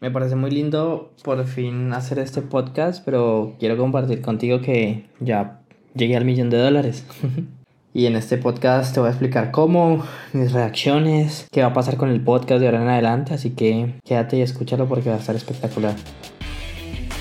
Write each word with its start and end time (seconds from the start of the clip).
Me 0.00 0.12
parece 0.12 0.36
muy 0.36 0.52
lindo 0.52 1.10
por 1.24 1.44
fin 1.44 1.92
hacer 1.92 2.20
este 2.20 2.40
podcast, 2.40 3.04
pero 3.04 3.56
quiero 3.58 3.76
compartir 3.76 4.22
contigo 4.22 4.60
que 4.60 5.06
ya 5.18 5.60
llegué 5.94 6.16
al 6.16 6.24
millón 6.24 6.50
de 6.50 6.58
dólares. 6.58 7.04
y 7.94 8.06
en 8.06 8.14
este 8.14 8.38
podcast 8.38 8.94
te 8.94 9.00
voy 9.00 9.08
a 9.08 9.10
explicar 9.10 9.50
cómo, 9.50 10.04
mis 10.32 10.52
reacciones, 10.52 11.48
qué 11.50 11.62
va 11.62 11.68
a 11.68 11.72
pasar 11.74 11.96
con 11.96 12.10
el 12.10 12.20
podcast 12.20 12.60
de 12.60 12.66
ahora 12.66 12.80
en 12.80 12.88
adelante, 12.88 13.34
así 13.34 13.50
que 13.50 13.94
quédate 14.04 14.36
y 14.36 14.42
escúchalo 14.42 14.86
porque 14.86 15.10
va 15.10 15.16
a 15.16 15.18
estar 15.18 15.34
espectacular. 15.34 15.96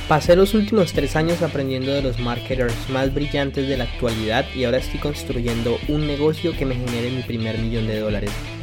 Pasé 0.07 0.36
los 0.36 0.54
últimos 0.54 0.94
tres 0.94 1.16
años 1.16 1.41
aprendiendo 1.41 1.91
de 1.91 2.04
los 2.04 2.20
marketers 2.20 2.91
más 2.91 3.12
brillantes 3.12 3.68
de 3.68 3.78
la 3.78 3.86
actualidad 3.86 4.46
y 4.55 4.66
ahora 4.66 4.78
estoy 4.78 5.00
construyendo 5.00 5.78
un 5.89 6.05
negocio 6.05 6.52
que 6.55 6.68
me 6.68 6.75
genere 6.75 7.09
mi 7.09 7.23
primer 7.23 7.57
millón 7.57 7.88
de 7.88 8.00
dólares. 8.00 8.32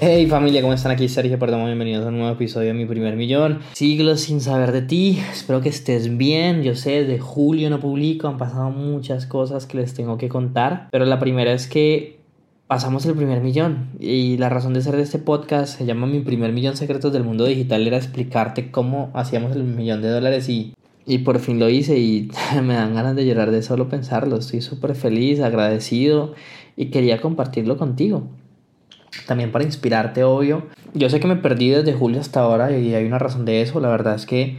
Hey 0.00 0.28
familia, 0.28 0.62
¿cómo 0.62 0.74
están? 0.74 0.92
Aquí 0.92 1.08
Sergio 1.08 1.40
Perdomo, 1.40 1.66
bienvenidos 1.66 2.04
a 2.04 2.10
un 2.10 2.18
nuevo 2.18 2.32
episodio 2.32 2.68
de 2.68 2.74
Mi 2.74 2.86
Primer 2.86 3.16
Millón. 3.16 3.58
Siglos 3.72 4.20
sin 4.20 4.40
saber 4.40 4.70
de 4.70 4.82
ti, 4.82 5.18
espero 5.32 5.60
que 5.60 5.70
estés 5.70 6.16
bien. 6.16 6.62
Yo 6.62 6.76
sé, 6.76 7.02
de 7.02 7.18
julio 7.18 7.68
no 7.68 7.80
publico, 7.80 8.28
han 8.28 8.38
pasado 8.38 8.70
muchas 8.70 9.26
cosas 9.26 9.66
que 9.66 9.76
les 9.76 9.94
tengo 9.94 10.16
que 10.16 10.28
contar, 10.28 10.86
pero 10.92 11.04
la 11.04 11.18
primera 11.18 11.52
es 11.52 11.66
que 11.66 12.20
pasamos 12.68 13.06
el 13.06 13.16
primer 13.16 13.40
millón 13.40 13.88
y 13.98 14.36
la 14.36 14.48
razón 14.48 14.72
de 14.72 14.82
ser 14.82 14.94
de 14.94 15.02
este 15.02 15.18
podcast 15.18 15.76
se 15.76 15.84
llama 15.84 16.06
Mi 16.06 16.20
Primer 16.20 16.52
Millón 16.52 16.76
Secretos 16.76 17.12
del 17.12 17.24
Mundo 17.24 17.44
Digital 17.44 17.84
era 17.84 17.96
explicarte 17.96 18.70
cómo 18.70 19.10
hacíamos 19.14 19.56
el 19.56 19.64
millón 19.64 20.00
de 20.00 20.10
dólares 20.10 20.48
y 20.48 20.74
y 21.06 21.18
por 21.18 21.40
fin 21.40 21.58
lo 21.58 21.68
hice 21.68 21.98
y 21.98 22.30
me 22.62 22.74
dan 22.74 22.94
ganas 22.94 23.16
de 23.16 23.26
llorar 23.26 23.50
de 23.50 23.62
solo 23.62 23.88
pensarlo. 23.88 24.36
Estoy 24.36 24.60
súper 24.60 24.94
feliz, 24.94 25.40
agradecido 25.40 26.34
y 26.76 26.90
quería 26.90 27.20
compartirlo 27.20 27.76
contigo 27.78 28.28
también 29.26 29.52
para 29.52 29.64
inspirarte, 29.64 30.24
obvio. 30.24 30.66
Yo 30.94 31.10
sé 31.10 31.20
que 31.20 31.26
me 31.26 31.36
perdí 31.36 31.70
desde 31.70 31.92
julio 31.92 32.20
hasta 32.20 32.40
ahora 32.40 32.76
y 32.76 32.94
hay 32.94 33.04
una 33.04 33.18
razón 33.18 33.44
de 33.44 33.62
eso. 33.62 33.80
La 33.80 33.88
verdad 33.88 34.14
es 34.14 34.26
que 34.26 34.56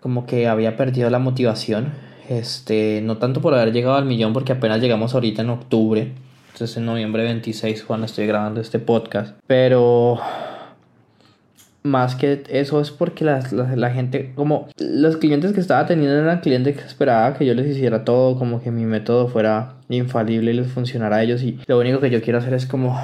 como 0.00 0.26
que 0.26 0.48
había 0.48 0.76
perdido 0.76 1.08
la 1.10 1.18
motivación. 1.18 1.92
Este, 2.28 3.00
no 3.02 3.18
tanto 3.18 3.40
por 3.40 3.54
haber 3.54 3.72
llegado 3.72 3.96
al 3.96 4.06
millón, 4.06 4.32
porque 4.32 4.52
apenas 4.52 4.80
llegamos 4.80 5.14
ahorita 5.14 5.42
en 5.42 5.50
octubre. 5.50 6.12
Entonces 6.52 6.76
en 6.76 6.86
noviembre 6.86 7.24
26 7.24 7.82
cuando 7.84 8.06
estoy 8.06 8.26
grabando 8.26 8.60
este 8.60 8.78
podcast. 8.78 9.36
Pero 9.46 10.18
más 11.82 12.16
que 12.16 12.44
eso 12.48 12.80
es 12.80 12.90
porque 12.90 13.24
la, 13.24 13.42
la, 13.76 13.90
gente, 13.90 14.32
como 14.34 14.68
los 14.78 15.18
clientes 15.18 15.52
que 15.52 15.60
estaba 15.60 15.84
teniendo 15.86 16.16
eran 16.16 16.40
clientes 16.40 16.76
que 16.76 16.84
esperaba 16.84 17.34
que 17.34 17.44
yo 17.44 17.54
les 17.54 17.66
hiciera 17.66 18.04
todo, 18.04 18.38
como 18.38 18.62
que 18.62 18.70
mi 18.70 18.84
método 18.84 19.28
fuera 19.28 19.74
infalible 19.88 20.52
y 20.52 20.54
les 20.54 20.68
funcionara 20.68 21.16
a 21.16 21.22
ellos. 21.22 21.42
Y 21.42 21.58
lo 21.66 21.78
único 21.78 22.00
que 22.00 22.10
yo 22.10 22.22
quiero 22.22 22.38
hacer 22.38 22.54
es 22.54 22.66
como 22.66 22.98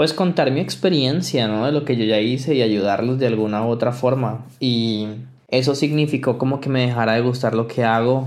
pues 0.00 0.14
contar 0.14 0.50
mi 0.50 0.60
experiencia, 0.60 1.46
¿no? 1.46 1.66
De 1.66 1.72
lo 1.72 1.84
que 1.84 1.94
yo 1.94 2.06
ya 2.06 2.20
hice 2.20 2.54
y 2.54 2.62
ayudarlos 2.62 3.18
de 3.18 3.26
alguna 3.26 3.66
u 3.66 3.68
otra 3.68 3.92
forma. 3.92 4.46
Y 4.58 5.08
eso 5.48 5.74
significó 5.74 6.38
como 6.38 6.58
que 6.58 6.70
me 6.70 6.86
dejara 6.86 7.12
de 7.12 7.20
gustar 7.20 7.54
lo 7.54 7.68
que 7.68 7.84
hago, 7.84 8.26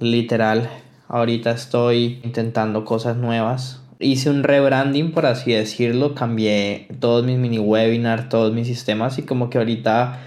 literal. 0.00 0.68
Ahorita 1.08 1.52
estoy 1.52 2.20
intentando 2.24 2.84
cosas 2.84 3.16
nuevas. 3.16 3.80
Hice 4.00 4.28
un 4.28 4.42
rebranding, 4.42 5.12
por 5.12 5.24
así 5.24 5.52
decirlo. 5.52 6.14
Cambié 6.14 6.88
todos 7.00 7.24
mis 7.24 7.38
mini 7.38 7.58
webinars, 7.58 8.28
todos 8.28 8.52
mis 8.52 8.66
sistemas 8.66 9.18
y 9.18 9.22
como 9.22 9.48
que 9.48 9.56
ahorita 9.56 10.20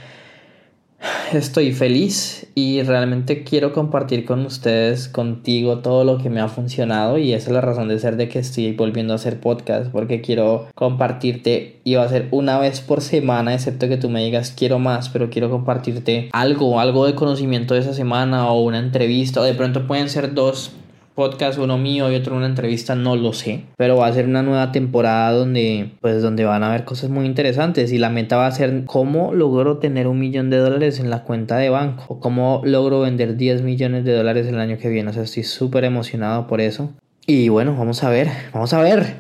estoy 1.34 1.74
feliz 1.74 2.48
y 2.56 2.82
realmente 2.84 3.44
quiero 3.44 3.74
compartir 3.74 4.26
con 4.26 4.46
ustedes, 4.46 5.08
contigo, 5.08 5.80
todo 5.80 6.04
lo 6.04 6.18
que 6.18 6.30
me 6.30 6.40
ha 6.40 6.48
funcionado 6.48 7.18
y 7.18 7.34
esa 7.34 7.50
es 7.50 7.54
la 7.54 7.62
razón 7.62 7.88
de 7.88 8.00
ser 8.00 8.16
de 8.16 8.30
que 8.30 8.40
estoy 8.40 8.74
volviendo 8.74 9.14
a 9.14 9.18
hacer 9.18 9.40
podcast 9.40 9.92
porque 9.92 10.22
quiero 10.22 10.68
compartirte 10.76 11.80
y 11.84 11.96
va 11.96 12.04
a 12.04 12.10
ser 12.10 12.28
una 12.32 12.60
vez 12.60 12.82
por 12.82 13.02
semana, 13.02 13.54
excepto 13.54 13.88
que 13.88 13.98
tú 13.98 14.10
me 14.10 14.24
digas 14.24 14.54
quiero 14.56 14.80
más, 14.80 15.10
pero 15.10 15.30
quiero 15.30 15.50
compartirte 15.50 16.30
algo, 16.34 16.80
algo 16.80 17.06
de 17.06 17.16
conocimiento 17.16 17.74
de 17.74 17.82
esa 17.82 17.94
semana 17.94 18.50
o 18.50 18.64
una 18.64 18.80
entrevista 18.80 19.42
o 19.42 19.44
de 19.44 19.54
pronto 19.54 19.88
pueden 19.88 20.10
ser 20.10 20.34
dos 20.34 20.72
podcast, 21.18 21.58
uno 21.58 21.80
mío 21.80 22.12
y 22.12 22.16
otro 22.16 22.36
una 22.36 22.46
entrevista, 22.46 22.94
no 22.94 23.16
lo 23.16 23.34
sé. 23.34 23.66
Pero 23.76 23.98
va 23.98 24.06
a 24.06 24.14
ser 24.14 24.28
una 24.28 24.44
nueva 24.44 24.72
temporada 24.72 25.32
donde, 25.32 25.90
pues, 26.00 26.22
donde 26.22 26.46
van 26.46 26.62
a 26.62 26.70
haber 26.70 26.86
cosas 26.86 27.10
muy 27.10 27.26
interesantes. 27.26 27.92
Y 27.92 27.98
la 27.98 28.12
meta 28.12 28.38
va 28.38 28.46
a 28.46 28.52
ser 28.52 28.86
cómo 28.86 29.34
logro 29.34 29.80
tener 29.80 30.06
un 30.06 30.20
millón 30.20 30.52
de 30.52 30.58
dólares 30.58 31.00
en 31.00 31.10
la 31.10 31.24
cuenta 31.24 31.58
de 31.58 31.70
banco. 31.70 32.06
O 32.08 32.20
cómo 32.20 32.62
logro 32.64 33.00
vender 33.02 33.36
10 33.36 33.64
millones 33.64 34.06
de 34.06 34.14
dólares 34.14 34.46
el 34.46 34.60
año 34.60 34.78
que 34.78 34.90
viene. 34.90 35.10
O 35.10 35.14
sea, 35.14 35.24
estoy 35.24 35.42
súper 35.42 35.86
emocionado 35.86 36.46
por 36.46 36.62
eso. 36.62 36.92
Y 37.26 37.50
bueno, 37.50 37.76
vamos 37.76 38.04
a 38.04 38.12
ver, 38.12 38.30
vamos 38.54 38.74
a 38.74 38.82
ver. 38.84 39.16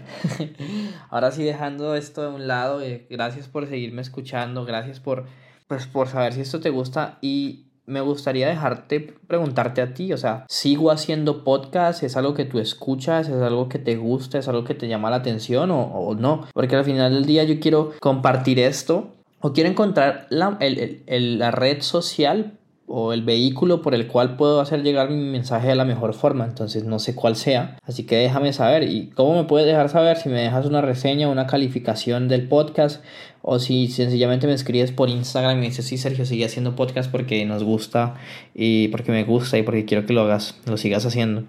Ahora 1.10 1.32
sí, 1.32 1.44
dejando 1.44 1.96
esto 1.96 2.22
de 2.22 2.28
un 2.28 2.48
lado, 2.48 2.80
eh, 2.84 3.08
gracias 3.10 3.48
por 3.48 3.66
seguirme 3.66 4.04
escuchando, 4.04 4.66
gracias 4.66 5.00
por, 5.00 5.26
pues, 5.68 5.88
por 5.88 6.10
saber 6.10 6.34
si 6.34 6.42
esto 6.42 6.60
te 6.60 6.70
gusta 6.70 7.18
y 7.22 7.67
me 7.88 8.02
gustaría 8.02 8.50
dejarte 8.50 9.16
preguntarte 9.28 9.82
a 9.82 9.94
ti, 9.94 10.12
o 10.12 10.18
sea, 10.18 10.46
¿sigo 10.50 10.92
haciendo 10.92 11.44
podcast? 11.44 12.04
¿Es 12.04 12.18
algo 12.18 12.34
que 12.34 12.46
tú 12.46 12.60
escuchas? 12.60 13.30
¿Es 13.30 13.42
algo 13.42 13.70
que 13.70 13.80
te 13.80 13.96
gusta? 13.96 14.38
¿Es 14.38 14.48
algo 14.50 14.66
que 14.66 14.76
te 14.76 14.90
llama 14.90 15.10
la 15.10 15.18
atención 15.18 15.72
o, 15.72 16.14
no? 16.20 16.46
Porque 16.54 16.76
al 16.76 16.84
final 16.84 17.14
del 17.14 17.26
día 17.26 17.46
yo 17.46 17.60
quiero 17.60 17.94
compartir 18.00 18.60
esto 18.60 19.08
o 19.40 19.54
quiero 19.54 19.70
encontrar 19.70 20.28
la, 20.30 20.60
la 21.08 21.52
red 21.52 21.82
social 21.82 22.58
o 22.88 23.12
el 23.12 23.22
vehículo 23.22 23.82
por 23.82 23.94
el 23.94 24.08
cual 24.08 24.38
puedo 24.38 24.62
hacer 24.62 24.82
llegar 24.82 25.10
mi 25.10 25.18
mensaje 25.18 25.68
de 25.68 25.76
la 25.76 25.86
mejor 25.86 26.14
forma. 26.14 26.46
Entonces 26.46 26.86
no 26.86 27.00
sé 27.00 27.16
cuál 27.16 27.36
sea. 27.36 27.78
Así 27.84 28.06
que 28.06 28.16
déjame 28.16 28.54
saber. 28.54 28.84
¿Y 28.84 29.08
cómo 29.08 29.36
me 29.36 29.44
puedes 29.44 29.68
dejar 29.68 29.90
saber? 29.90 30.18
Si 30.18 30.30
me 30.30 30.42
dejas 30.42 30.66
una 30.66 30.82
reseña, 30.82 31.28
una 31.28 31.48
calificación 31.48 32.28
del 32.30 32.48
podcast 32.48 33.04
o 33.42 33.60
si 33.60 33.88
sencillamente 33.88 34.48
me 34.48 34.54
escribes 34.54 34.92
por 34.92 35.10
Instagram 35.10 35.58
y 35.58 35.60
me 35.62 35.66
dices, 35.68 35.86
sí, 35.86 35.98
Sergio, 35.98 36.26
sigue 36.26 36.46
haciendo 36.46 36.76
podcast 36.76 37.12
porque 37.12 37.46
nos 37.46 37.64
gusta 37.64 38.16
y 38.54 38.88
porque 38.90 39.12
me 39.12 39.24
gusta 39.24 39.58
y 39.58 39.64
porque 39.64 39.86
quiero 39.86 40.06
que 40.06 40.14
lo 40.14 40.22
hagas, 40.22 40.56
lo 40.66 40.78
sigas 40.78 41.06
haciendo. 41.06 41.44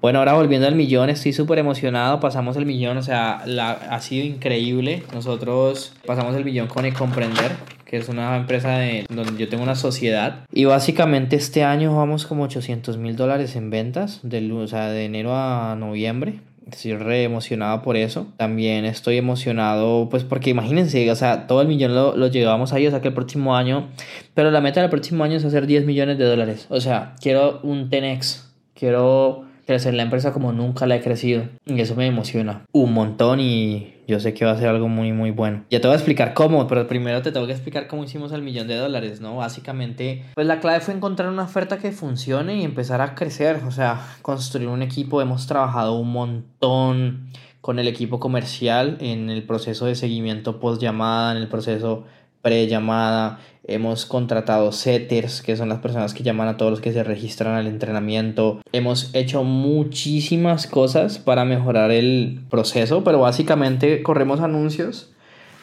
Bueno, 0.00 0.20
ahora 0.20 0.34
volviendo 0.34 0.68
al 0.68 0.76
millón, 0.76 1.10
estoy 1.10 1.32
súper 1.32 1.58
emocionado. 1.58 2.20
Pasamos 2.20 2.56
el 2.56 2.66
millón, 2.66 2.96
o 2.98 3.02
sea, 3.02 3.42
la, 3.46 3.72
ha 3.72 4.00
sido 4.00 4.24
increíble. 4.24 5.02
Nosotros 5.12 5.92
pasamos 6.06 6.36
el 6.36 6.44
millón 6.44 6.68
con 6.68 6.84
E-Comprender, 6.84 7.52
que 7.88 7.96
es 7.96 8.08
una 8.10 8.36
empresa 8.36 8.78
de, 8.78 9.06
donde 9.08 9.36
yo 9.38 9.48
tengo 9.48 9.62
una 9.62 9.74
sociedad. 9.74 10.44
Y 10.52 10.66
básicamente 10.66 11.36
este 11.36 11.64
año 11.64 11.96
vamos 11.96 12.26
como 12.26 12.44
800 12.44 12.98
mil 12.98 13.16
dólares 13.16 13.56
en 13.56 13.70
ventas, 13.70 14.20
de, 14.22 14.52
o 14.52 14.68
sea, 14.68 14.90
de 14.90 15.06
enero 15.06 15.34
a 15.34 15.74
noviembre. 15.74 16.40
Estoy 16.70 16.96
re 16.96 17.22
emocionado 17.22 17.80
por 17.80 17.96
eso. 17.96 18.26
También 18.36 18.84
estoy 18.84 19.16
emocionado, 19.16 20.10
pues 20.10 20.22
porque 20.22 20.50
imagínense, 20.50 21.10
o 21.10 21.16
sea, 21.16 21.46
todo 21.46 21.62
el 21.62 21.68
millón 21.68 21.94
lo, 21.94 22.14
lo 22.14 22.26
llevamos 22.26 22.74
ahí, 22.74 22.86
o 22.86 22.90
sea 22.90 23.00
que 23.00 23.08
el 23.08 23.14
próximo 23.14 23.56
año, 23.56 23.88
pero 24.34 24.50
la 24.50 24.60
meta 24.60 24.82
del 24.82 24.90
próximo 24.90 25.24
año 25.24 25.38
es 25.38 25.44
hacer 25.46 25.66
10 25.66 25.86
millones 25.86 26.18
de 26.18 26.26
dólares. 26.26 26.66
O 26.68 26.82
sea, 26.82 27.14
quiero 27.22 27.60
un 27.62 27.88
10x, 27.88 28.42
quiero 28.74 29.46
crecer 29.66 29.94
la 29.94 30.02
empresa 30.02 30.34
como 30.34 30.52
nunca 30.52 30.86
la 30.86 30.96
he 30.96 31.00
crecido. 31.00 31.44
Y 31.64 31.80
eso 31.80 31.94
me 31.94 32.06
emociona 32.06 32.64
un 32.72 32.92
montón 32.92 33.40
y 33.40 33.94
yo 34.08 34.18
sé 34.18 34.32
que 34.32 34.46
va 34.46 34.52
a 34.52 34.56
ser 34.58 34.68
algo 34.68 34.88
muy 34.88 35.12
muy 35.12 35.30
bueno. 35.30 35.64
Ya 35.70 35.80
te 35.80 35.86
voy 35.86 35.92
a 35.92 35.98
explicar 35.98 36.32
cómo, 36.32 36.66
pero 36.66 36.86
primero 36.88 37.20
te 37.20 37.30
tengo 37.30 37.46
que 37.46 37.52
explicar 37.52 37.86
cómo 37.86 38.04
hicimos 38.04 38.32
el 38.32 38.42
millón 38.42 38.66
de 38.66 38.76
dólares, 38.76 39.20
¿no? 39.20 39.36
Básicamente, 39.36 40.24
pues 40.34 40.46
la 40.46 40.60
clave 40.60 40.80
fue 40.80 40.94
encontrar 40.94 41.28
una 41.28 41.44
oferta 41.44 41.78
que 41.78 41.92
funcione 41.92 42.56
y 42.56 42.64
empezar 42.64 43.02
a 43.02 43.14
crecer, 43.14 43.60
o 43.66 43.70
sea, 43.70 44.00
construir 44.22 44.68
un 44.68 44.80
equipo. 44.80 45.20
Hemos 45.20 45.46
trabajado 45.46 45.94
un 45.98 46.10
montón 46.10 47.28
con 47.60 47.78
el 47.78 47.86
equipo 47.86 48.18
comercial 48.18 48.96
en 49.00 49.28
el 49.28 49.42
proceso 49.42 49.84
de 49.84 49.94
seguimiento 49.94 50.58
post 50.58 50.80
llamada, 50.80 51.32
en 51.32 51.38
el 51.38 51.48
proceso 51.48 52.04
pre-llamada, 52.48 53.40
hemos 53.64 54.06
contratado 54.06 54.72
setters, 54.72 55.42
que 55.42 55.54
son 55.54 55.68
las 55.68 55.80
personas 55.80 56.14
que 56.14 56.22
llaman 56.22 56.48
a 56.48 56.56
todos 56.56 56.70
los 56.70 56.80
que 56.80 56.94
se 56.94 57.04
registran 57.04 57.54
al 57.54 57.66
entrenamiento. 57.66 58.62
Hemos 58.72 59.14
hecho 59.14 59.44
muchísimas 59.44 60.66
cosas 60.66 61.18
para 61.18 61.44
mejorar 61.44 61.90
el 61.90 62.40
proceso, 62.48 63.04
pero 63.04 63.20
básicamente 63.20 64.02
corremos 64.02 64.40
anuncios. 64.40 65.12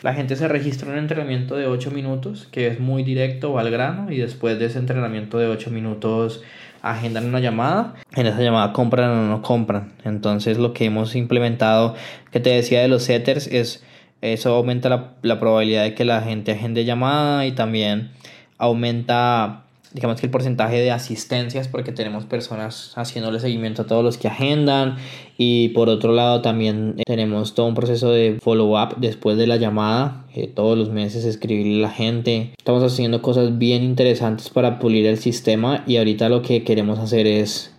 La 0.04 0.14
gente 0.14 0.36
se 0.36 0.48
registra 0.48 0.88
en 0.88 0.94
un 0.94 1.00
entrenamiento 1.00 1.56
de 1.56 1.66
8 1.66 1.90
minutos, 1.90 2.48
que 2.52 2.68
es 2.68 2.80
muy 2.80 3.02
directo, 3.02 3.54
va 3.54 3.62
al 3.62 3.72
grano, 3.72 4.12
y 4.12 4.18
después 4.18 4.60
de 4.60 4.66
ese 4.66 4.78
entrenamiento 4.78 5.40
de 5.40 5.48
8 5.48 5.72
minutos 5.72 6.44
agendan 6.84 7.26
una 7.26 7.40
llamada, 7.40 7.96
en 8.16 8.28
esa 8.28 8.42
llamada 8.42 8.72
compran 8.72 9.10
o 9.10 9.28
no 9.28 9.42
compran. 9.42 9.94
Entonces 10.04 10.60
lo 10.60 10.72
que 10.72 10.86
hemos 10.86 11.16
implementado, 11.16 11.96
que 12.30 12.40
te 12.40 12.52
decía 12.52 12.82
de 12.82 12.88
los 12.90 13.02
setters, 13.02 13.48
es 13.48 13.84
eso 14.34 14.56
aumenta 14.56 14.90
la, 14.90 15.40
probabilidad 15.40 15.84
de 15.84 15.94
que 15.94 16.06
la 16.06 16.22
gente 16.22 16.52
agende 16.52 16.86
llamada 16.86 17.46
y 17.46 17.52
también 17.52 18.12
aumenta 18.58 19.62
digamos 19.94 20.20
que 20.20 20.26
el 20.26 20.32
porcentaje 20.32 20.82
de 20.82 20.92
asistencias 20.92 21.70
porque 21.70 21.94
tenemos 21.94 22.26
personas 22.26 22.92
haciéndole 22.96 23.40
seguimiento 23.40 23.84
a 23.84 23.86
todos 23.88 24.04
los 24.04 24.18
que 24.18 24.28
agendan. 24.28 24.98
Y 25.38 25.70
por 25.70 25.88
otro 25.88 26.12
lado 26.12 26.42
también 26.42 26.96
tenemos 27.06 27.56
todo 27.56 27.68
un 27.68 27.76
proceso 27.76 28.12
de 28.12 28.38
follow 28.42 28.78
up 28.82 28.98
después 28.98 29.38
de 29.38 29.48
la 29.48 29.56
llamada 29.56 30.26
eh, 30.34 30.48
todos 30.48 30.78
los 30.78 30.90
meses 30.90 31.24
escribirle 31.24 31.78
a 31.78 31.88
la 31.88 31.94
gente. 31.94 32.52
Estamos 32.58 32.84
haciendo 32.84 33.22
cosas 33.22 33.58
bien 33.58 33.84
interesantes 33.84 34.50
para 34.50 34.80
pulir 34.80 35.06
el 35.06 35.18
sistema 35.18 35.86
y 35.88 35.96
ahorita 35.96 36.28
lo 36.28 36.42
que 36.42 36.66
queremos 36.66 37.00
hacer 37.00 37.26
es 37.26 37.74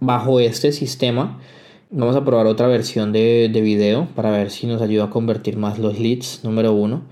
bajo 0.00 0.40
este 0.40 0.70
sistema 0.70 1.38
vamos 1.94 2.16
a 2.16 2.24
probar 2.24 2.46
otra 2.46 2.66
versión 2.66 3.12
de, 3.12 3.48
de 3.52 3.60
video 3.60 4.08
para 4.16 4.30
ver 4.30 4.50
si 4.50 4.66
nos 4.66 4.82
ayuda 4.82 5.04
a 5.04 5.10
convertir 5.10 5.56
más 5.56 5.78
los 5.78 5.98
leads 5.98 6.40
número 6.42 6.72
uno 6.72 7.02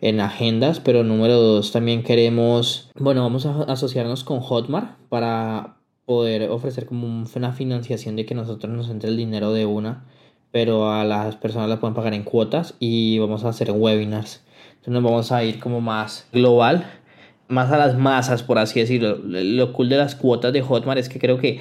en 0.00 0.20
agendas, 0.20 0.78
pero 0.78 1.02
número 1.02 1.34
dos 1.34 1.72
también 1.72 2.04
queremos, 2.04 2.90
bueno, 2.94 3.22
vamos 3.22 3.46
a 3.46 3.62
asociarnos 3.64 4.22
con 4.22 4.38
Hotmart 4.38 4.96
para 5.08 5.78
poder 6.06 6.50
ofrecer 6.50 6.86
como 6.86 7.24
una 7.34 7.52
financiación 7.52 8.14
de 8.14 8.24
que 8.24 8.36
nosotros 8.36 8.72
nos 8.72 8.90
entre 8.90 9.10
el 9.10 9.16
dinero 9.16 9.52
de 9.52 9.66
una, 9.66 10.04
pero 10.52 10.92
a 10.92 11.04
las 11.04 11.34
personas 11.34 11.68
las 11.68 11.80
pueden 11.80 11.94
pagar 11.94 12.14
en 12.14 12.22
cuotas 12.22 12.76
y 12.78 13.18
vamos 13.18 13.44
a 13.44 13.48
hacer 13.48 13.72
webinars. 13.72 14.44
Entonces 14.70 14.92
nos 14.92 15.02
vamos 15.02 15.32
a 15.32 15.42
ir 15.42 15.58
como 15.58 15.80
más 15.80 16.28
global, 16.32 16.88
más 17.48 17.72
a 17.72 17.78
las 17.78 17.98
masas, 17.98 18.44
por 18.44 18.58
así 18.58 18.78
decirlo. 18.78 19.18
Lo 19.24 19.72
cool 19.72 19.88
de 19.88 19.96
las 19.96 20.14
cuotas 20.14 20.52
de 20.52 20.62
Hotmart 20.62 21.00
es 21.00 21.08
que 21.08 21.18
creo 21.18 21.38
que 21.38 21.60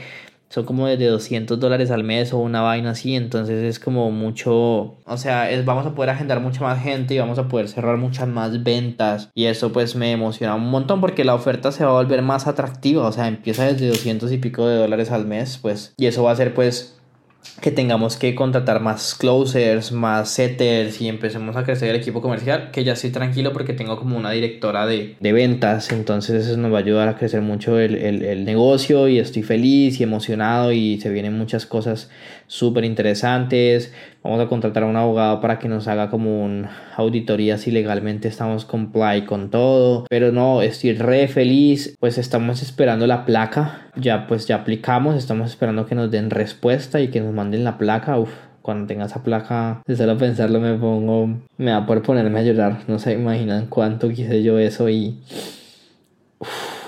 son 0.49 0.65
como 0.65 0.87
de 0.87 1.05
200 1.05 1.59
dólares 1.59 1.91
al 1.91 2.03
mes 2.03 2.33
o 2.33 2.37
una 2.37 2.61
vaina 2.61 2.91
así, 2.91 3.15
entonces 3.15 3.63
es 3.63 3.79
como 3.79 4.11
mucho, 4.11 4.97
o 5.05 5.17
sea, 5.17 5.49
es, 5.51 5.65
vamos 5.65 5.85
a 5.85 5.93
poder 5.93 6.11
agendar 6.11 6.39
mucha 6.39 6.61
más 6.61 6.81
gente 6.81 7.13
y 7.13 7.19
vamos 7.19 7.37
a 7.39 7.47
poder 7.47 7.67
cerrar 7.67 7.97
muchas 7.97 8.27
más 8.27 8.63
ventas 8.63 9.29
y 9.33 9.45
eso 9.45 9.71
pues 9.71 9.95
me 9.95 10.11
emociona 10.11 10.55
un 10.55 10.69
montón 10.69 11.01
porque 11.01 11.25
la 11.25 11.35
oferta 11.35 11.71
se 11.71 11.83
va 11.83 11.91
a 11.91 12.01
volver 12.03 12.21
más 12.21 12.47
atractiva, 12.47 13.07
o 13.07 13.11
sea, 13.11 13.27
empieza 13.27 13.65
desde 13.65 13.87
200 13.89 14.31
y 14.31 14.37
pico 14.37 14.67
de 14.67 14.77
dólares 14.77 15.11
al 15.11 15.25
mes, 15.25 15.59
pues, 15.61 15.93
y 15.97 16.05
eso 16.05 16.23
va 16.23 16.31
a 16.31 16.35
ser 16.35 16.53
pues 16.53 16.96
que 17.61 17.71
tengamos 17.71 18.17
que 18.17 18.35
contratar 18.35 18.81
más 18.81 19.15
closers, 19.15 19.91
más 19.91 20.29
setters 20.29 21.01
y 21.01 21.07
empecemos 21.07 21.55
a 21.55 21.63
crecer 21.63 21.89
el 21.89 21.95
equipo 21.95 22.21
comercial, 22.21 22.69
que 22.71 22.83
ya 22.83 22.93
estoy 22.93 23.09
tranquilo 23.09 23.53
porque 23.53 23.73
tengo 23.73 23.97
como 23.97 24.17
una 24.17 24.31
directora 24.31 24.85
de, 24.85 25.15
de 25.19 25.33
ventas, 25.33 25.91
entonces 25.91 26.45
eso 26.45 26.57
nos 26.57 26.71
va 26.71 26.77
a 26.77 26.81
ayudar 26.81 27.09
a 27.09 27.17
crecer 27.17 27.41
mucho 27.41 27.79
el, 27.79 27.95
el, 27.95 28.23
el 28.23 28.45
negocio 28.45 29.07
y 29.07 29.19
estoy 29.19 29.43
feliz 29.43 29.99
y 29.99 30.03
emocionado 30.03 30.71
y 30.71 30.99
se 30.99 31.09
vienen 31.09 31.37
muchas 31.37 31.65
cosas 31.65 32.09
súper 32.47 32.85
interesantes. 32.85 33.93
Vamos 34.27 34.41
a 34.41 34.49
contratar 34.49 34.83
a 34.83 34.87
un 34.87 34.97
abogado 34.97 35.39
para 35.39 35.57
que 35.57 35.69
nos 35.69 35.87
haga 35.87 36.09
como 36.09 36.43
un 36.43 36.67
auditoría 36.97 37.57
si 37.57 37.71
legalmente 37.71 38.27
estamos 38.27 38.65
comply 38.65 39.23
con 39.25 39.49
todo. 39.49 40.05
Pero 40.09 40.33
no, 40.33 40.61
estoy 40.61 40.95
re 40.95 41.29
feliz. 41.29 41.95
Pues 41.97 42.17
estamos 42.17 42.61
esperando 42.61 43.07
la 43.07 43.23
placa. 43.23 43.89
Ya 43.95 44.27
pues 44.27 44.45
ya 44.45 44.57
aplicamos. 44.57 45.15
Estamos 45.15 45.49
esperando 45.49 45.85
que 45.85 45.95
nos 45.95 46.11
den 46.11 46.29
respuesta 46.29 46.99
y 46.99 47.07
que 47.07 47.21
nos 47.21 47.33
manden 47.33 47.63
la 47.63 47.77
placa. 47.77 48.19
Uf, 48.19 48.33
cuando 48.61 48.85
tenga 48.85 49.05
esa 49.05 49.23
placa, 49.23 49.81
de 49.87 49.95
solo 49.95 50.17
pensarlo 50.17 50.59
me 50.59 50.73
pongo, 50.73 51.29
me 51.57 51.71
va 51.71 51.77
a 51.77 51.85
poder 51.85 52.03
ponerme 52.03 52.41
a 52.41 52.43
llorar. 52.43 52.79
No 52.89 52.99
se 52.99 53.13
imaginan 53.13 53.67
cuánto 53.67 54.09
quise 54.09 54.43
yo 54.43 54.59
eso 54.59 54.89
y 54.89 55.21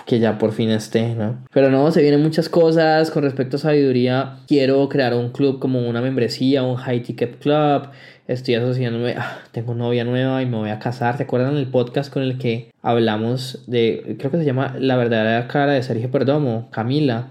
que 0.09 0.19
ya 0.19 0.39
por 0.39 0.53
fin 0.53 0.71
esté, 0.71 1.13
¿no? 1.13 1.37
Pero 1.53 1.69
no, 1.69 1.91
se 1.91 2.01
vienen 2.01 2.23
muchas 2.23 2.49
cosas 2.49 3.11
con 3.11 3.21
respecto 3.21 3.57
a 3.57 3.59
sabiduría. 3.59 4.37
Quiero 4.47 4.89
crear 4.89 5.13
un 5.13 5.29
club 5.29 5.59
como 5.59 5.87
una 5.87 6.01
membresía, 6.01 6.63
un 6.63 6.77
high 6.77 7.03
ticket 7.03 7.37
club. 7.37 7.89
Estoy 8.27 8.55
asociándome, 8.55 9.13
ah, 9.19 9.37
tengo 9.51 9.75
novia 9.75 10.05
nueva 10.05 10.41
y 10.41 10.47
me 10.47 10.57
voy 10.57 10.71
a 10.71 10.79
casar. 10.79 11.17
¿Te 11.17 11.23
acuerdan 11.23 11.57
el 11.57 11.67
podcast 11.67 12.11
con 12.11 12.23
el 12.23 12.39
que 12.39 12.71
hablamos 12.81 13.63
de, 13.67 14.15
creo 14.17 14.31
que 14.31 14.37
se 14.37 14.45
llama 14.45 14.75
La 14.79 14.97
verdadera 14.97 15.47
cara 15.47 15.73
de 15.73 15.83
Sergio 15.83 16.09
Perdomo, 16.09 16.69
Camila? 16.71 17.27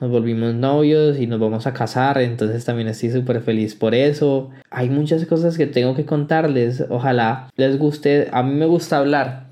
Nos 0.00 0.10
volvimos 0.10 0.54
novios 0.54 1.20
y 1.20 1.26
nos 1.26 1.38
vamos 1.38 1.66
a 1.66 1.74
casar, 1.74 2.16
entonces 2.22 2.64
también 2.64 2.88
estoy 2.88 3.10
súper 3.10 3.42
feliz 3.42 3.74
por 3.74 3.94
eso. 3.94 4.48
Hay 4.70 4.88
muchas 4.88 5.26
cosas 5.26 5.58
que 5.58 5.66
tengo 5.66 5.94
que 5.94 6.06
contarles, 6.06 6.86
ojalá 6.88 7.50
les 7.56 7.78
guste, 7.78 8.28
a 8.32 8.42
mí 8.42 8.54
me 8.54 8.64
gusta 8.64 8.96
hablar, 8.96 9.44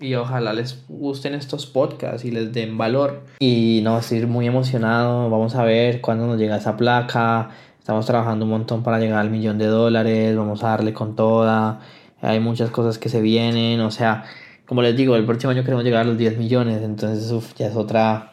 y 0.00 0.14
ojalá 0.14 0.54
les 0.54 0.82
gusten 0.88 1.34
estos 1.34 1.66
podcasts 1.66 2.24
y 2.24 2.30
les 2.30 2.52
den 2.52 2.78
valor. 2.78 3.22
Y 3.38 3.80
no, 3.84 3.98
estoy 3.98 4.24
muy 4.26 4.46
emocionado. 4.46 5.28
Vamos 5.28 5.54
a 5.54 5.62
ver 5.64 6.00
cuándo 6.00 6.26
nos 6.26 6.38
llega 6.38 6.56
esa 6.56 6.76
placa. 6.76 7.50
Estamos 7.78 8.06
trabajando 8.06 8.46
un 8.46 8.50
montón 8.50 8.82
para 8.82 8.98
llegar 8.98 9.18
al 9.18 9.30
millón 9.30 9.58
de 9.58 9.66
dólares. 9.66 10.34
Vamos 10.36 10.64
a 10.64 10.68
darle 10.68 10.94
con 10.94 11.16
toda. 11.16 11.80
Hay 12.22 12.40
muchas 12.40 12.70
cosas 12.70 12.98
que 12.98 13.10
se 13.10 13.20
vienen. 13.20 13.80
O 13.80 13.90
sea, 13.90 14.24
como 14.64 14.80
les 14.80 14.96
digo, 14.96 15.16
el 15.16 15.26
próximo 15.26 15.50
año 15.50 15.64
queremos 15.64 15.84
llegar 15.84 16.02
a 16.02 16.04
los 16.04 16.16
10 16.16 16.38
millones. 16.38 16.82
Entonces, 16.82 17.30
uff, 17.30 17.54
ya 17.56 17.66
es 17.66 17.76
otra. 17.76 18.32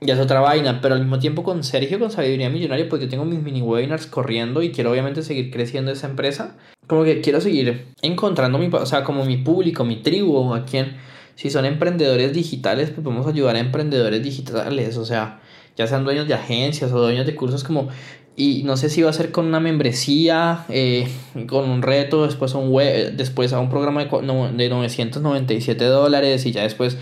Ya 0.00 0.14
es 0.14 0.20
otra 0.20 0.40
vaina, 0.40 0.80
pero 0.80 0.94
al 0.94 1.00
mismo 1.00 1.18
tiempo 1.18 1.42
con 1.42 1.64
Sergio, 1.64 1.98
con 1.98 2.10
Sabiduría 2.10 2.50
Millonaria, 2.50 2.88
pues 2.88 3.02
yo 3.02 3.08
tengo 3.08 3.24
mis 3.24 3.42
mini 3.42 3.62
webinars 3.62 4.06
corriendo 4.06 4.62
y 4.62 4.70
quiero 4.70 4.92
obviamente 4.92 5.22
seguir 5.22 5.50
creciendo 5.50 5.90
esa 5.90 6.06
empresa. 6.06 6.56
Como 6.86 7.02
que 7.02 7.20
quiero 7.20 7.40
seguir 7.40 7.86
encontrando 8.00 8.58
mi, 8.58 8.68
o 8.68 8.86
sea, 8.86 9.02
como 9.02 9.24
mi 9.24 9.38
público, 9.38 9.84
mi 9.84 9.96
tribu, 9.96 10.54
a 10.54 10.64
quien, 10.64 10.96
si 11.34 11.50
son 11.50 11.64
emprendedores 11.64 12.32
digitales, 12.32 12.90
pues 12.90 13.02
podemos 13.02 13.26
ayudar 13.26 13.56
a 13.56 13.58
emprendedores 13.58 14.22
digitales, 14.22 14.96
o 14.96 15.04
sea, 15.04 15.40
ya 15.76 15.86
sean 15.88 16.04
dueños 16.04 16.28
de 16.28 16.34
agencias 16.34 16.92
o 16.92 17.00
dueños 17.00 17.26
de 17.26 17.34
cursos 17.34 17.64
como, 17.64 17.88
y 18.36 18.62
no 18.62 18.76
sé 18.76 18.88
si 18.90 19.02
va 19.02 19.10
a 19.10 19.12
ser 19.12 19.32
con 19.32 19.46
una 19.46 19.58
membresía, 19.58 20.64
eh, 20.68 21.08
con 21.48 21.68
un 21.68 21.82
reto, 21.82 22.24
después 22.24 22.54
a 22.54 22.58
un 22.58 22.70
web, 22.70 23.16
después 23.16 23.52
a 23.52 23.58
un 23.58 23.68
programa 23.68 24.04
de, 24.04 24.52
de 24.56 24.68
997 24.68 25.84
dólares 25.84 26.46
y 26.46 26.52
ya 26.52 26.62
después 26.62 26.98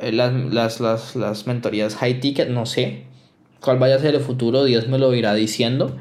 las, 0.00 0.32
las, 0.32 0.80
las, 0.80 1.16
las 1.16 1.46
mentorías 1.46 1.96
high 1.96 2.20
ticket, 2.20 2.48
no 2.48 2.66
sé 2.66 3.04
cuál 3.60 3.78
vaya 3.78 3.96
a 3.96 3.98
ser 3.98 4.14
el 4.14 4.20
futuro, 4.20 4.64
Dios 4.64 4.88
me 4.88 4.98
lo 4.98 5.14
irá 5.14 5.34
diciendo. 5.34 5.96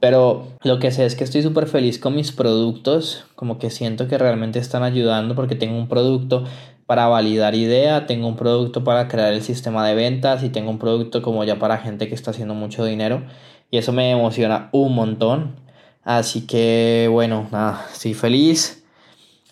Pero 0.00 0.46
lo 0.62 0.78
que 0.78 0.92
sé 0.92 1.04
es 1.06 1.16
que 1.16 1.24
estoy 1.24 1.42
súper 1.42 1.66
feliz 1.66 1.98
con 1.98 2.14
mis 2.14 2.30
productos, 2.30 3.24
como 3.34 3.58
que 3.58 3.70
siento 3.70 4.06
que 4.06 4.16
realmente 4.16 4.60
están 4.60 4.84
ayudando 4.84 5.34
porque 5.34 5.56
tengo 5.56 5.76
un 5.76 5.88
producto 5.88 6.44
para 6.86 7.08
validar 7.08 7.54
idea, 7.54 8.06
tengo 8.06 8.28
un 8.28 8.36
producto 8.36 8.84
para 8.84 9.08
crear 9.08 9.32
el 9.32 9.42
sistema 9.42 9.86
de 9.86 9.94
ventas 9.94 10.44
y 10.44 10.50
tengo 10.50 10.70
un 10.70 10.78
producto 10.78 11.20
como 11.20 11.42
ya 11.44 11.58
para 11.58 11.78
gente 11.78 12.08
que 12.08 12.14
está 12.14 12.30
haciendo 12.30 12.54
mucho 12.54 12.84
dinero 12.84 13.24
y 13.70 13.78
eso 13.78 13.92
me 13.92 14.10
emociona 14.10 14.68
un 14.72 14.94
montón. 14.94 15.56
Así 16.04 16.46
que 16.46 17.08
bueno, 17.10 17.48
nada, 17.50 17.86
estoy 17.92 18.14
feliz. 18.14 18.84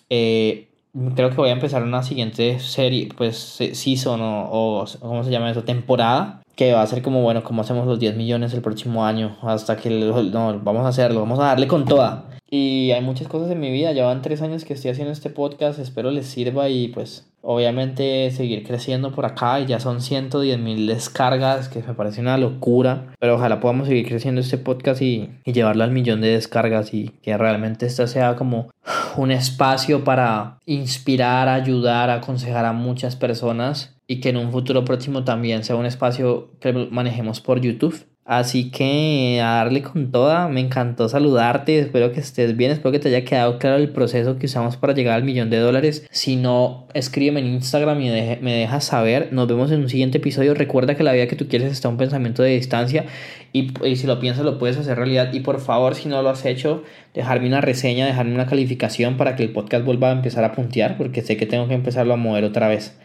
Eh, 0.09 0.69
creo 1.15 1.29
que 1.29 1.35
voy 1.37 1.49
a 1.49 1.53
empezar 1.53 1.83
una 1.83 2.03
siguiente 2.03 2.59
serie, 2.59 3.09
pues 3.15 3.59
season 3.73 4.21
o, 4.21 4.49
o 4.51 4.85
¿cómo 4.99 5.23
se 5.23 5.31
llama 5.31 5.51
eso? 5.51 5.63
Temporada 5.63 6.41
que 6.57 6.73
va 6.73 6.81
a 6.81 6.87
ser 6.87 7.03
como, 7.03 7.21
bueno, 7.21 7.43
como 7.43 7.61
hacemos 7.61 7.85
los 7.85 7.99
10 7.99 8.17
millones 8.17 8.51
el 8.53 8.61
próximo 8.61 9.05
año, 9.05 9.37
hasta 9.43 9.77
que 9.77 9.91
no, 9.91 10.59
vamos 10.59 10.85
a 10.85 10.89
hacerlo, 10.89 11.19
vamos 11.19 11.39
a 11.39 11.43
darle 11.43 11.67
con 11.67 11.85
toda. 11.85 12.25
Y 12.49 12.91
hay 12.91 13.01
muchas 13.01 13.27
cosas 13.27 13.51
en 13.51 13.59
mi 13.59 13.71
vida, 13.71 13.91
ya 13.91 14.05
van 14.05 14.23
tres 14.23 14.41
años 14.41 14.65
que 14.65 14.73
estoy 14.73 14.89
haciendo 14.89 15.13
este 15.13 15.29
podcast, 15.29 15.77
espero 15.77 16.09
les 16.09 16.25
sirva 16.25 16.67
y 16.67 16.87
pues 16.87 17.27
obviamente 17.41 18.31
seguir 18.31 18.65
creciendo 18.65 19.11
por 19.11 19.25
acá 19.25 19.59
y 19.59 19.67
ya 19.67 19.79
son 19.79 20.01
110 20.01 20.57
mil 20.57 20.87
descargas, 20.87 21.69
que 21.69 21.83
me 21.83 21.93
parece 21.93 22.21
una 22.21 22.39
locura, 22.39 23.13
pero 23.19 23.35
ojalá 23.35 23.59
podamos 23.59 23.87
seguir 23.87 24.07
creciendo 24.07 24.41
este 24.41 24.57
podcast 24.57 25.01
y, 25.03 25.29
y 25.45 25.53
llevarlo 25.53 25.83
al 25.83 25.91
millón 25.91 26.21
de 26.21 26.29
descargas 26.29 26.91
y 26.93 27.09
que 27.21 27.37
realmente 27.37 27.85
esta 27.85 28.07
sea 28.07 28.35
como 28.35 28.71
un 29.17 29.31
espacio 29.31 30.03
para 30.03 30.59
inspirar, 30.65 31.49
ayudar, 31.49 32.09
aconsejar 32.09 32.65
a 32.65 32.73
muchas 32.73 33.15
personas 33.15 33.97
y 34.07 34.19
que 34.21 34.29
en 34.29 34.37
un 34.37 34.51
futuro 34.51 34.85
próximo 34.85 35.23
también 35.23 35.63
sea 35.63 35.75
un 35.75 35.85
espacio 35.85 36.51
que 36.59 36.71
manejemos 36.73 37.41
por 37.41 37.59
YouTube. 37.59 38.05
Así 38.27 38.71
que 38.71 39.39
a 39.41 39.51
darle 39.51 39.81
con 39.81 40.11
toda, 40.11 40.49
me 40.49 40.59
encantó 40.59 41.07
saludarte, 41.07 41.79
espero 41.79 42.11
que 42.11 42.19
estés 42.19 42.57
bien, 42.57 42.71
espero 42.71 42.91
que 42.91 42.99
te 42.99 43.07
haya 43.07 43.23
quedado 43.23 43.57
claro 43.57 43.77
el 43.77 43.87
proceso 43.87 44.37
que 44.37 44.47
usamos 44.47 44.75
para 44.75 44.93
llegar 44.93 45.15
al 45.15 45.23
millón 45.23 45.49
de 45.49 45.59
dólares. 45.59 46.05
Si 46.11 46.35
no, 46.35 46.87
escríbeme 46.93 47.39
en 47.39 47.45
Instagram 47.45 48.01
y 48.01 48.09
me 48.41 48.53
dejas 48.53 48.83
saber. 48.83 49.29
Nos 49.31 49.47
vemos 49.47 49.71
en 49.71 49.79
un 49.79 49.87
siguiente 49.87 50.17
episodio. 50.17 50.53
Recuerda 50.55 50.95
que 50.95 51.03
la 51.03 51.13
vida 51.13 51.27
que 51.27 51.37
tú 51.37 51.47
quieres 51.47 51.71
está 51.71 51.87
un 51.87 51.95
pensamiento 51.95 52.43
de 52.43 52.49
distancia 52.49 53.05
y, 53.53 53.71
y 53.87 53.95
si 53.95 54.07
lo 54.07 54.19
piensas 54.19 54.43
lo 54.43 54.59
puedes 54.59 54.75
hacer 54.75 54.97
realidad. 54.97 55.31
Y 55.31 55.39
por 55.39 55.61
favor, 55.61 55.95
si 55.95 56.09
no 56.09 56.21
lo 56.21 56.27
has 56.29 56.45
hecho, 56.45 56.83
dejarme 57.13 57.47
una 57.47 57.61
reseña, 57.61 58.05
dejarme 58.05 58.35
una 58.35 58.47
calificación 58.47 59.15
para 59.15 59.37
que 59.37 59.43
el 59.43 59.53
podcast 59.53 59.85
vuelva 59.85 60.09
a 60.09 60.11
empezar 60.11 60.43
a 60.43 60.51
puntear 60.51 60.97
porque 60.97 61.21
sé 61.21 61.37
que 61.37 61.45
tengo 61.45 61.69
que 61.69 61.75
empezarlo 61.75 62.15
a 62.15 62.17
mover 62.17 62.43
otra 62.43 62.67
vez. 62.67 62.99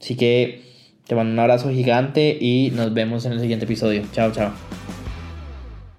Así 0.00 0.16
que 0.16 0.68
te 1.08 1.14
mando 1.14 1.32
un 1.32 1.38
abrazo 1.38 1.70
gigante 1.70 2.36
y 2.38 2.70
nos 2.76 2.92
vemos 2.92 3.24
en 3.24 3.32
el 3.32 3.40
siguiente 3.40 3.64
episodio. 3.64 4.02
Chao, 4.12 4.30
chao. 4.30 4.52